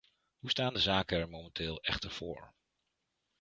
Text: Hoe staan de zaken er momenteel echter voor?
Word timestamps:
Hoe 0.39 0.49
staan 0.49 0.73
de 0.73 0.79
zaken 0.79 1.17
er 1.17 1.29
momenteel 1.29 1.81
echter 1.81 2.11
voor? 2.11 2.53